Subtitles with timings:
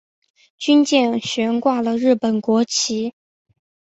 [0.57, 3.13] 军舰悬挂了日本国旗。